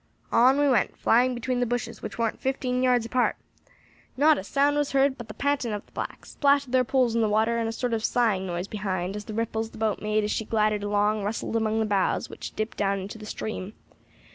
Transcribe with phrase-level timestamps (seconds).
[0.31, 3.35] On we went, flying between the bushes, which warn't fifteen yards apart.
[4.17, 6.83] Not a sound was heard but the panting of the blacks, the splash of their
[6.83, 9.77] poles in the water, and a sort of sighing noise behind, as the ripples the
[9.77, 13.27] boat made as she glided along rustled among the boughs which dipped down into the
[13.27, 13.73] stream.